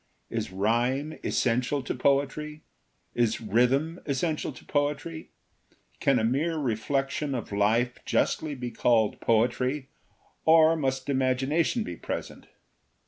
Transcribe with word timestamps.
Is 0.31 0.51
rhyme 0.51 1.19
essential 1.23 1.83
to 1.83 1.93
poetry? 1.93 2.63
Is 3.13 3.39
rhythm 3.39 3.99
essential 4.07 4.51
to 4.51 4.65
poetry? 4.65 5.29
Can 5.99 6.17
a 6.17 6.23
mere 6.23 6.57
reflection 6.57 7.35
of 7.35 7.51
life 7.51 7.99
justly 8.03 8.55
be 8.55 8.71
called 8.71 9.19
poetry, 9.19 9.89
or 10.43 10.75
must 10.75 11.07
imagination 11.07 11.83
be 11.83 11.97
present? 11.97 12.47